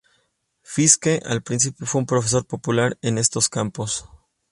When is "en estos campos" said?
3.03-4.09